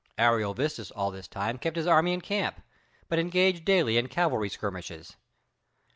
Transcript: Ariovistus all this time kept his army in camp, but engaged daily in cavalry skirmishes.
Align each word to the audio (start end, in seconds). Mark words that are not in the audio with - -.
Ariovistus 0.17 0.89
all 0.89 1.11
this 1.11 1.27
time 1.27 1.59
kept 1.59 1.75
his 1.77 1.85
army 1.85 2.11
in 2.11 2.21
camp, 2.21 2.59
but 3.07 3.19
engaged 3.19 3.63
daily 3.65 3.97
in 3.99 4.07
cavalry 4.07 4.49
skirmishes. 4.49 5.15